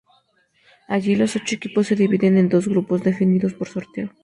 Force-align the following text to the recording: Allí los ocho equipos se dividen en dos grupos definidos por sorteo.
Allí 0.87 1.15
los 1.15 1.35
ocho 1.35 1.53
equipos 1.53 1.85
se 1.85 1.95
dividen 1.95 2.35
en 2.39 2.49
dos 2.49 2.67
grupos 2.67 3.03
definidos 3.03 3.53
por 3.53 3.67
sorteo. 3.67 4.09